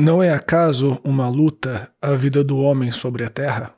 Não 0.00 0.22
é 0.22 0.32
acaso 0.32 1.00
uma 1.02 1.28
luta 1.28 1.92
a 2.00 2.12
vida 2.12 2.44
do 2.44 2.56
homem 2.58 2.92
sobre 2.92 3.24
a 3.24 3.28
terra? 3.28 3.74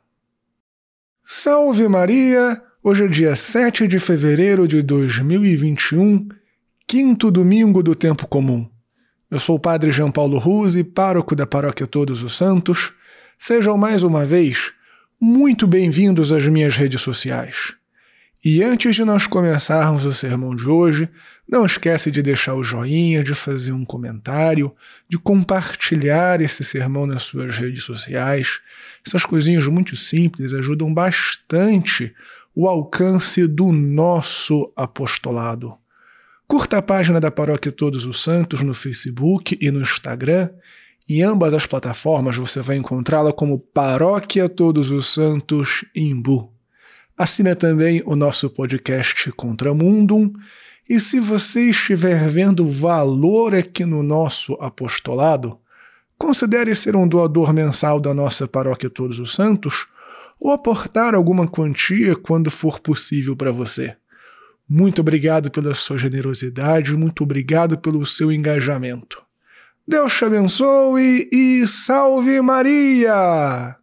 Salve 1.25 1.89
Maria! 1.89 2.61
Hoje 2.85 3.07
é 3.07 3.09
dia 3.09 3.35
7 3.35 3.87
de 3.87 3.99
fevereiro 3.99 4.69
de 4.69 4.83
2021, 4.83 6.29
quinto 6.87 7.31
domingo 7.31 7.83
do 7.83 7.95
tempo 7.95 8.27
comum. 8.27 8.69
Eu 9.31 9.39
sou 9.39 9.57
o 9.57 9.59
Padre 9.59 9.91
João 9.91 10.13
Paulo 10.13 10.37
Ruse, 10.37 10.85
pároco 10.85 11.35
da 11.35 11.47
Paróquia 11.47 11.87
Todos 11.87 12.23
os 12.23 12.37
Santos. 12.37 12.93
Sejam 13.39 13.79
mais 13.79 14.03
uma 14.03 14.23
vez 14.23 14.75
muito 15.19 15.67
bem-vindos 15.67 16.35
às 16.35 16.47
minhas 16.47 16.77
redes 16.77 17.01
sociais. 17.01 17.80
E 18.43 18.63
antes 18.63 18.97
de 18.97 19.05
nós 19.05 19.27
começarmos 19.27 20.07
o 20.07 20.15
sermão 20.15 20.57
de 20.57 20.67
hoje, 20.67 21.11
não 21.47 21.67
esquece 21.67 22.11
de 22.11 22.23
deixar 22.23 22.55
o 22.55 22.65
joinha, 22.65 23.23
de 23.23 23.35
fazer 23.35 23.73
um 23.73 23.85
comentário, 23.85 24.75
de 25.07 25.19
compartilhar 25.19 26.41
esse 26.41 26.65
sermão 26.65 27.07
nas 27.07 27.25
suas 27.25 27.59
redes 27.59 27.85
sociais. 27.85 28.61
Essas 29.07 29.27
coisinhas 29.27 29.67
muito 29.67 29.95
simples 29.95 30.55
ajudam 30.55 30.93
bastante 30.93 32.15
o 32.55 32.67
alcance 32.67 33.47
do 33.47 33.71
nosso 33.73 34.73
apostolado. 34.75 35.75
Curta 36.47 36.79
a 36.79 36.83
página 36.83 37.21
da 37.21 37.31
Paróquia 37.31 37.71
Todos 37.71 38.07
os 38.07 38.23
Santos 38.23 38.63
no 38.63 38.73
Facebook 38.73 39.59
e 39.61 39.71
no 39.71 39.83
Instagram. 39.83 40.49
Em 41.07 41.23
ambas 41.23 41.53
as 41.53 41.67
plataformas 41.67 42.37
você 42.37 42.63
vai 42.63 42.79
encontrá-la 42.79 43.35
como 43.35 43.59
Paróquia 43.59 44.49
Todos 44.49 44.91
os 44.91 45.13
Santos 45.13 45.85
Imbu. 45.95 46.50
Assina 47.21 47.55
também 47.55 48.03
o 48.07 48.17
nosso 48.17 48.49
podcast 48.49 49.31
Contramundum. 49.33 50.33
E 50.89 50.99
se 50.99 51.21
você 51.21 51.69
estiver 51.69 52.27
vendo 52.31 52.67
valor 52.67 53.55
aqui 53.55 53.85
no 53.85 54.03
nosso 54.03 54.55
apostolado, 54.55 55.59
considere 56.17 56.75
ser 56.75 56.97
um 56.97 57.07
doador 57.07 57.53
mensal 57.53 58.01
da 58.01 58.15
nossa 58.15 58.49
Paróquia 58.49 58.89
Todos 58.89 59.19
os 59.19 59.35
Santos 59.35 59.87
ou 60.41 60.51
aportar 60.51 61.15
alguma 61.15 61.47
quantia 61.47 62.17
quando 62.17 62.51
for 62.51 62.81
possível 62.81 63.37
para 63.37 63.53
você. 63.53 63.95
Muito 64.67 65.03
obrigado 65.03 65.51
pela 65.51 65.75
sua 65.75 65.99
generosidade, 65.99 66.97
muito 66.97 67.23
obrigado 67.23 67.77
pelo 67.77 68.07
seu 68.07 68.33
engajamento. 68.33 69.23
Deus 69.87 70.17
te 70.17 70.25
abençoe 70.25 71.29
e 71.31 71.67
salve 71.67 72.41
Maria! 72.41 73.77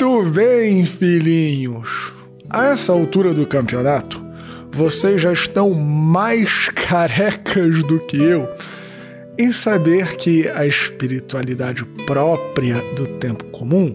Muito 0.00 0.30
bem, 0.30 0.86
filhinhos. 0.86 2.14
A 2.48 2.68
essa 2.68 2.90
altura 2.90 3.34
do 3.34 3.46
campeonato, 3.46 4.24
vocês 4.72 5.20
já 5.20 5.30
estão 5.30 5.74
mais 5.74 6.70
carecas 6.72 7.84
do 7.84 7.98
que 7.98 8.16
eu 8.16 8.48
em 9.38 9.52
saber 9.52 10.16
que 10.16 10.48
a 10.48 10.64
espiritualidade 10.64 11.84
própria 12.06 12.76
do 12.94 13.06
tempo 13.18 13.44
comum 13.50 13.94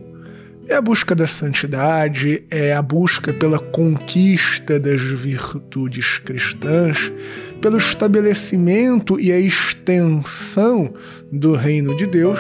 é 0.67 0.75
a 0.75 0.81
busca 0.81 1.15
da 1.15 1.25
santidade, 1.25 2.43
é 2.51 2.71
a 2.71 2.83
busca 2.83 3.33
pela 3.33 3.57
conquista 3.57 4.79
das 4.79 5.01
virtudes 5.01 6.19
cristãs, 6.19 7.11
pelo 7.59 7.77
estabelecimento 7.77 9.19
e 9.19 9.31
a 9.31 9.39
extensão 9.39 10.93
do 11.31 11.55
reino 11.55 11.97
de 11.97 12.05
Deus 12.05 12.39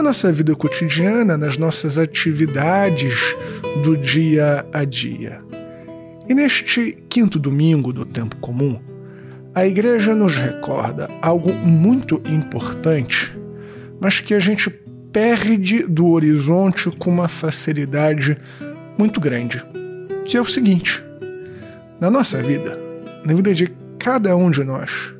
na 0.00 0.04
nossa 0.04 0.32
vida 0.32 0.56
cotidiana, 0.56 1.36
nas 1.36 1.58
nossas 1.58 1.98
atividades 1.98 3.36
do 3.84 3.98
dia 3.98 4.64
a 4.72 4.82
dia. 4.82 5.42
E 6.26 6.32
neste 6.32 6.96
quinto 7.06 7.38
domingo 7.38 7.92
do 7.92 8.06
tempo 8.06 8.34
comum, 8.36 8.80
a 9.54 9.66
igreja 9.66 10.14
nos 10.14 10.38
recorda 10.38 11.06
algo 11.20 11.52
muito 11.52 12.14
importante, 12.24 13.38
mas 14.00 14.20
que 14.20 14.32
a 14.32 14.40
gente 14.40 14.70
perde 15.12 15.82
do 15.82 16.08
horizonte 16.08 16.90
com 16.92 17.10
uma 17.10 17.28
facilidade 17.28 18.38
muito 18.96 19.20
grande, 19.20 19.62
que 20.24 20.34
é 20.34 20.40
o 20.40 20.46
seguinte: 20.46 21.04
na 22.00 22.10
nossa 22.10 22.42
vida, 22.42 22.80
na 23.22 23.34
vida 23.34 23.52
de 23.52 23.66
cada 23.98 24.34
um 24.34 24.50
de 24.50 24.64
nós, 24.64 25.12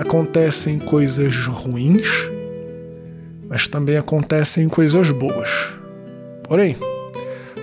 acontecem 0.00 0.80
coisas 0.80 1.46
ruins 1.46 2.31
mas 3.52 3.68
também 3.68 3.98
acontecem 3.98 4.66
coisas 4.66 5.10
boas. 5.10 5.74
Porém, 6.42 6.74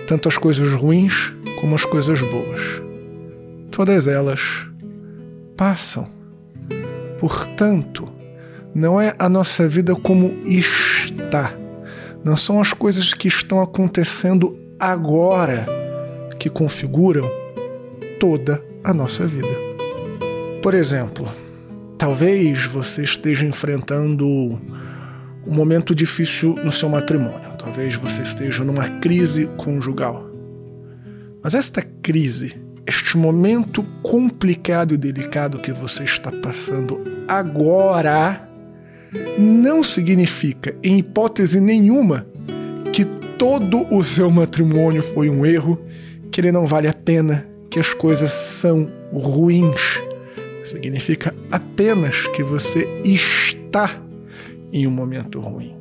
tanto 0.06 0.28
as 0.28 0.38
coisas 0.38 0.72
ruins 0.72 1.34
como 1.60 1.74
as 1.74 1.84
coisas 1.84 2.20
boas, 2.20 2.80
todas 3.72 4.06
elas 4.06 4.68
passam. 5.56 6.08
Portanto, 7.18 8.08
não 8.72 9.00
é 9.00 9.16
a 9.18 9.28
nossa 9.28 9.66
vida 9.66 9.96
como 9.96 10.32
está, 10.46 11.52
não 12.24 12.36
são 12.36 12.60
as 12.60 12.72
coisas 12.72 13.12
que 13.12 13.26
estão 13.26 13.60
acontecendo 13.60 14.56
agora 14.78 15.66
que 16.38 16.48
configuram 16.48 17.28
toda 18.20 18.62
a 18.84 18.94
nossa 18.94 19.26
vida. 19.26 19.58
Por 20.62 20.72
exemplo, 20.72 21.28
talvez 21.98 22.64
você 22.66 23.02
esteja 23.02 23.44
enfrentando 23.44 24.56
um 25.46 25.54
momento 25.54 25.94
difícil 25.94 26.54
no 26.64 26.72
seu 26.72 26.88
matrimônio. 26.88 27.50
Talvez 27.58 27.94
você 27.94 28.22
esteja 28.22 28.64
numa 28.64 28.88
crise 29.00 29.46
conjugal. 29.56 30.30
Mas 31.42 31.54
esta 31.54 31.82
crise, 32.02 32.60
este 32.86 33.16
momento 33.16 33.82
complicado 34.02 34.94
e 34.94 34.96
delicado 34.96 35.58
que 35.58 35.72
você 35.72 36.04
está 36.04 36.30
passando 36.30 37.02
agora, 37.26 38.48
não 39.38 39.82
significa, 39.82 40.74
em 40.82 40.98
hipótese 40.98 41.60
nenhuma, 41.60 42.26
que 42.92 43.04
todo 43.38 43.86
o 43.90 44.04
seu 44.04 44.30
matrimônio 44.30 45.02
foi 45.02 45.30
um 45.30 45.46
erro, 45.46 45.80
que 46.30 46.40
ele 46.40 46.52
não 46.52 46.66
vale 46.66 46.88
a 46.88 46.92
pena, 46.92 47.46
que 47.70 47.80
as 47.80 47.94
coisas 47.94 48.30
são 48.30 48.90
ruins. 49.12 50.02
Significa 50.62 51.34
apenas 51.50 52.26
que 52.28 52.42
você 52.42 52.86
está 53.02 53.90
em 54.72 54.86
um 54.86 54.90
momento 54.90 55.40
ruim. 55.40 55.74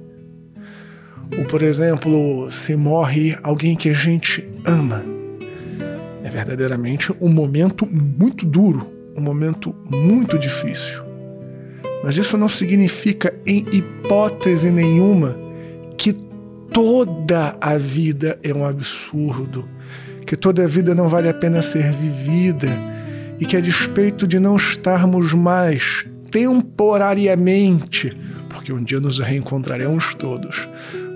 Ou, 1.37 1.45
por 1.45 1.61
exemplo, 1.61 2.49
se 2.49 2.75
morre 2.75 3.37
alguém 3.43 3.75
que 3.75 3.89
a 3.89 3.93
gente 3.93 4.47
ama. 4.65 5.03
É 6.23 6.29
verdadeiramente 6.29 7.13
um 7.21 7.29
momento 7.29 7.85
muito 7.85 8.45
duro, 8.45 8.87
um 9.15 9.21
momento 9.21 9.75
muito 9.89 10.37
difícil. 10.37 11.03
Mas 12.03 12.17
isso 12.17 12.37
não 12.37 12.49
significa, 12.49 13.33
em 13.45 13.65
hipótese 13.71 14.71
nenhuma, 14.71 15.35
que 15.97 16.13
toda 16.71 17.57
a 17.59 17.77
vida 17.77 18.39
é 18.41 18.53
um 18.53 18.65
absurdo, 18.65 19.67
que 20.25 20.35
toda 20.35 20.63
a 20.63 20.67
vida 20.67 20.95
não 20.95 21.09
vale 21.09 21.27
a 21.27 21.33
pena 21.33 21.61
ser 21.61 21.91
vivida 21.91 22.67
e 23.39 23.45
que, 23.45 23.57
a 23.57 23.61
despeito 23.61 24.27
de 24.27 24.39
não 24.39 24.55
estarmos 24.55 25.33
mais 25.33 26.05
temporariamente 26.31 28.15
porque 28.49 28.73
um 28.73 28.83
dia 28.83 28.99
nos 28.99 29.19
reencontraremos 29.19 30.15
todos. 30.15 30.67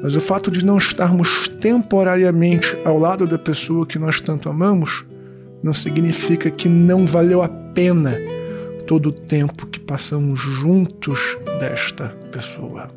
Mas 0.02 0.16
o 0.16 0.22
fato 0.22 0.52
de 0.52 0.66
não 0.66 0.78
estarmos 0.78 1.50
temporariamente 1.50 2.78
ao 2.86 2.98
lado 2.98 3.26
da 3.26 3.38
pessoa 3.38 3.86
que 3.86 4.00
nós 4.00 4.22
tanto 4.22 4.50
amamos 4.50 5.06
não 5.62 5.74
significa 5.74 6.52
que 6.52 6.70
não 6.70 7.06
valeu 7.06 7.42
a 7.42 7.50
pena 7.50 8.16
todo 8.86 9.08
o 9.08 9.12
tempo 9.12 9.66
que 9.68 9.80
passamos 9.80 10.40
juntos 10.40 11.38
desta 11.60 12.10
pessoa. 12.32 12.90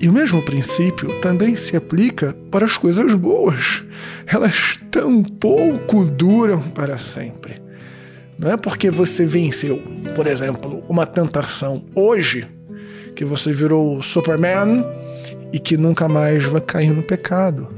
E 0.00 0.08
o 0.08 0.12
mesmo 0.12 0.40
princípio 0.42 1.20
também 1.20 1.54
se 1.54 1.76
aplica 1.76 2.34
para 2.50 2.64
as 2.64 2.78
coisas 2.78 3.12
boas. 3.14 3.84
Elas 4.26 4.74
tão 4.90 5.22
pouco 5.22 6.06
duram 6.06 6.62
para 6.62 6.96
sempre. 6.96 7.60
Não 8.40 8.52
é 8.52 8.56
porque 8.56 8.88
você 8.90 9.26
venceu, 9.26 9.82
por 10.16 10.26
exemplo, 10.26 10.82
uma 10.88 11.04
tentação 11.04 11.84
hoje 11.94 12.48
que 13.14 13.22
você 13.22 13.52
virou 13.52 14.00
Superman 14.00 14.82
e 15.52 15.58
que 15.58 15.76
nunca 15.76 16.08
mais 16.08 16.44
vai 16.44 16.62
cair 16.62 16.90
no 16.90 17.02
pecado. 17.02 17.68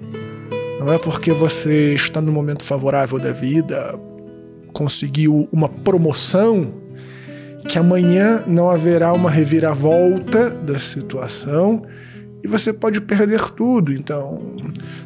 Não 0.79 0.93
é 0.93 0.99
porque 0.99 1.33
você 1.33 1.95
está 1.95 2.21
no 2.21 2.31
momento 2.31 2.63
favorável 2.63 3.19
da 3.19 3.33
vida, 3.33 3.99
conseguiu 4.73 5.49
uma 5.51 5.69
promoção, 5.69 6.73
que 7.69 7.77
amanhã 7.79 8.45
não 8.47 8.71
haverá 8.71 9.13
uma 9.13 9.31
reviravolta 9.31 10.51
da 10.51 10.79
situação 10.79 11.83
e 12.43 12.49
você 12.49 12.73
pode 12.73 13.01
perder 13.01 13.41
tudo. 13.51 13.93
Então, 13.93 14.55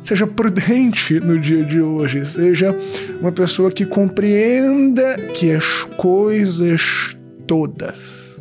seja 0.02 0.26
prudente 0.26 1.20
no 1.20 1.38
dia 1.38 1.64
de 1.64 1.80
hoje, 1.80 2.24
seja 2.24 2.74
uma 3.20 3.32
pessoa 3.32 3.70
que 3.70 3.84
compreenda 3.84 5.16
que 5.34 5.52
as 5.52 5.84
coisas 5.96 7.16
todas 7.46 8.40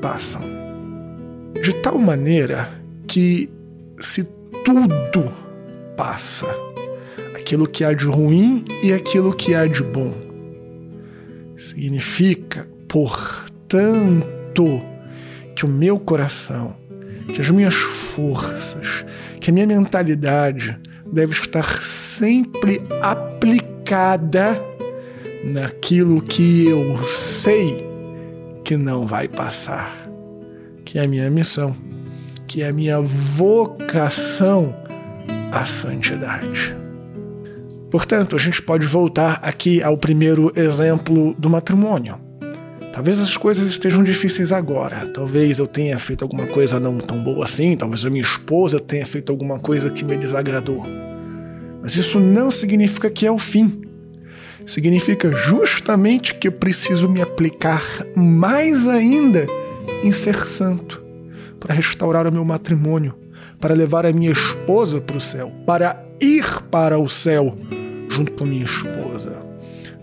passam. 0.00 0.42
De 1.62 1.74
tal 1.76 1.98
maneira 1.98 2.68
que, 3.06 3.48
se 3.98 4.24
tudo 4.64 5.32
passa, 5.96 6.46
aquilo 7.34 7.66
que 7.66 7.84
há 7.84 7.92
de 7.92 8.06
ruim 8.06 8.64
e 8.82 8.92
aquilo 8.92 9.34
que 9.34 9.54
há 9.54 9.66
de 9.66 9.82
bom, 9.82 10.24
Significa, 11.56 12.68
portanto, 12.88 14.82
que 15.54 15.64
o 15.64 15.68
meu 15.68 15.98
coração, 15.98 16.76
que 17.32 17.40
as 17.40 17.48
minhas 17.48 17.74
forças, 18.14 19.04
que 19.40 19.50
a 19.50 19.52
minha 19.52 19.66
mentalidade 19.66 20.78
deve 21.12 21.32
estar 21.32 21.82
sempre 21.82 22.80
aplicada 23.02 24.60
naquilo 25.44 26.22
que 26.22 26.66
eu 26.66 26.96
sei 27.04 27.84
que 28.64 28.76
não 28.76 29.06
vai 29.06 29.28
passar, 29.28 30.08
que 30.84 30.98
é 30.98 31.04
a 31.04 31.08
minha 31.08 31.28
missão, 31.28 31.76
que 32.46 32.62
é 32.62 32.68
a 32.68 32.72
minha 32.72 33.00
vocação 33.00 34.74
à 35.52 35.66
santidade. 35.66 36.74
Portanto, 37.90 38.34
a 38.34 38.38
gente 38.38 38.62
pode 38.62 38.86
voltar 38.86 39.34
aqui 39.42 39.82
ao 39.82 39.96
primeiro 39.96 40.52
exemplo 40.56 41.34
do 41.38 41.50
matrimônio. 41.50 42.18
Talvez 42.94 43.18
as 43.18 43.36
coisas 43.36 43.66
estejam 43.66 44.04
difíceis 44.04 44.52
agora. 44.52 45.08
Talvez 45.08 45.58
eu 45.58 45.66
tenha 45.66 45.98
feito 45.98 46.22
alguma 46.22 46.46
coisa 46.46 46.78
não 46.78 46.96
tão 46.98 47.20
boa 47.20 47.44
assim. 47.44 47.74
Talvez 47.74 48.06
a 48.06 48.08
minha 48.08 48.22
esposa 48.22 48.78
tenha 48.78 49.04
feito 49.04 49.32
alguma 49.32 49.58
coisa 49.58 49.90
que 49.90 50.04
me 50.04 50.16
desagradou. 50.16 50.86
Mas 51.82 51.96
isso 51.96 52.20
não 52.20 52.52
significa 52.52 53.10
que 53.10 53.26
é 53.26 53.32
o 53.32 53.36
fim. 53.36 53.82
Significa 54.64 55.32
justamente 55.32 56.36
que 56.36 56.46
eu 56.46 56.52
preciso 56.52 57.08
me 57.08 57.20
aplicar 57.20 57.82
mais 58.14 58.86
ainda 58.86 59.44
em 60.04 60.12
ser 60.12 60.36
santo, 60.36 61.02
para 61.58 61.74
restaurar 61.74 62.28
o 62.28 62.32
meu 62.32 62.44
matrimônio, 62.44 63.16
para 63.58 63.74
levar 63.74 64.06
a 64.06 64.12
minha 64.12 64.30
esposa 64.30 65.00
para 65.00 65.16
o 65.16 65.20
céu, 65.20 65.50
para 65.66 66.00
ir 66.20 66.62
para 66.70 66.96
o 66.96 67.08
céu 67.08 67.58
junto 68.08 68.30
com 68.34 68.44
a 68.44 68.46
minha 68.46 68.64
esposa. 68.64 69.53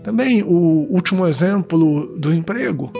Também 0.02 0.42
o 0.42 0.86
último 0.90 1.26
exemplo 1.26 2.16
do 2.18 2.34
emprego, 2.34 2.90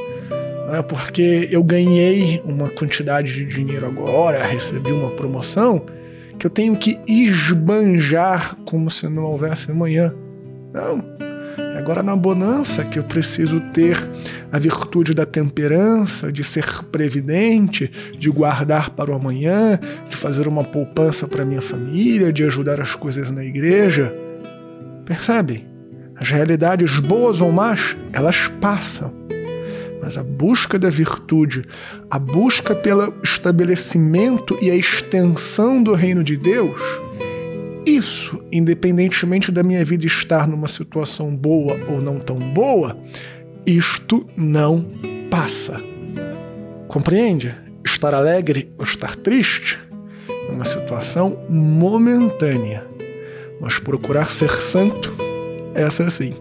né, 0.71 0.83
porque 0.83 1.49
eu 1.51 1.63
ganhei 1.63 2.41
uma 2.45 2.69
quantidade 2.69 3.33
de 3.33 3.45
dinheiro 3.45 3.87
agora, 3.87 4.45
recebi 4.45 4.93
uma 4.93 5.11
promoção, 5.11 5.85
que 6.39 6.47
eu 6.47 6.51
tenho 6.51 6.77
que 6.77 6.99
esbanjar 7.07 8.57
como 8.65 8.89
se 8.89 9.09
não 9.09 9.25
houvesse 9.25 9.71
amanhã. 9.71 10.15
Não. 10.73 11.05
É 11.59 11.79
agora 11.79 12.03
na 12.03 12.15
bonança 12.15 12.85
que 12.85 12.99
eu 12.99 13.03
preciso 13.03 13.59
ter 13.73 13.99
a 14.51 14.59
virtude 14.59 15.13
da 15.13 15.27
temperança, 15.27 16.31
de 16.31 16.45
ser 16.45 16.85
previdente, 16.85 17.91
de 18.17 18.31
guardar 18.31 18.91
para 18.91 19.11
o 19.11 19.15
amanhã, 19.15 19.79
de 20.09 20.17
fazer 20.17 20.47
uma 20.47 20.65
poupança 20.65 21.27
para 21.27 21.45
minha 21.45 21.61
família, 21.61 22.33
de 22.33 22.45
ajudar 22.45 22.81
as 22.81 22.95
coisas 22.95 23.31
na 23.31 23.45
igreja. 23.45 24.15
Percebe? 25.05 25.72
As 26.17 26.31
realidades 26.31 26.99
boas 26.99 27.41
ou 27.41 27.51
más, 27.51 27.97
elas 28.13 28.49
passam. 28.61 29.13
Mas 30.01 30.19
a 30.19 30.23
busca 30.23 30.79
da 30.79 30.89
virtude, 30.89 31.65
a 32.11 32.19
busca 32.19 32.75
pelo 32.75 33.15
estabelecimento 33.23 34.59
e 34.61 34.71
a 34.71 34.75
extensão 34.75 35.83
do 35.83 35.93
reino 35.95 36.25
de 36.25 36.37
Deus, 36.37 36.81
isso, 37.87 38.43
independentemente 38.51 39.51
da 39.53 39.63
minha 39.63 39.85
vida 39.85 40.07
estar 40.07 40.47
numa 40.49 40.69
situação 40.69 41.35
boa 41.35 41.79
ou 41.89 42.01
não 42.01 42.19
tão 42.19 42.39
boa, 42.39 42.97
isto 43.65 44.27
não 44.37 44.87
passa. 45.31 45.81
Compreende? 46.89 47.55
Estar 47.85 48.15
alegre 48.15 48.71
ou 48.79 48.85
estar 48.85 49.17
triste 49.17 49.79
é 50.29 50.53
uma 50.53 50.65
situação 50.65 51.39
momentânea 51.49 52.93
mas 53.63 53.79
procurar 53.79 54.29
ser 54.29 54.51
santo, 54.61 55.15
essa 55.75 56.09
sim, 56.11 56.35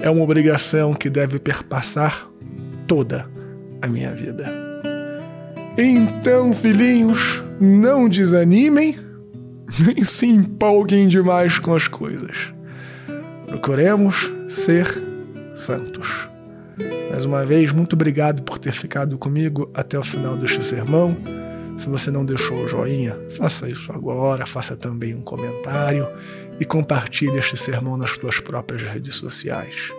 é 0.00 0.10
uma 0.10 0.22
obrigação 0.22 0.94
que 0.94 1.08
deve 1.08 1.38
perpassar 1.38 2.28
toda 2.86 3.28
a 3.80 3.86
minha 3.86 4.14
vida. 4.14 4.52
Então, 5.76 6.52
filhinhos, 6.52 7.42
não 7.60 8.08
desanimem, 8.08 8.96
nem 9.84 10.04
se 10.04 10.26
empolguem 10.26 11.08
demais 11.08 11.58
com 11.58 11.74
as 11.74 11.88
coisas. 11.88 12.52
Procuremos 13.46 14.32
ser 14.48 14.86
santos. 15.54 16.28
Mais 17.10 17.24
uma 17.24 17.44
vez, 17.44 17.72
muito 17.72 17.94
obrigado 17.94 18.42
por 18.42 18.58
ter 18.58 18.72
ficado 18.72 19.16
comigo 19.16 19.70
até 19.74 19.98
o 19.98 20.02
final 20.02 20.36
deste 20.36 20.64
sermão. 20.64 21.16
Se 21.76 21.88
você 21.88 22.10
não 22.10 22.24
deixou 22.24 22.64
o 22.64 22.68
joinha, 22.68 23.18
faça 23.36 23.68
isso 23.68 23.92
agora, 23.92 24.46
faça 24.46 24.76
também 24.76 25.14
um 25.14 25.22
comentário 25.22 26.06
e 26.60 26.64
compartilhe 26.64 27.38
este 27.38 27.56
sermão 27.56 27.96
nas 27.96 28.10
suas 28.10 28.40
próprias 28.40 28.82
redes 28.82 29.14
sociais. 29.14 29.92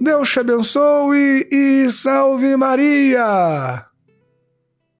Deus 0.00 0.30
te 0.30 0.40
abençoe 0.40 1.46
e 1.52 1.90
salve 1.90 2.56
Maria! 2.56 3.93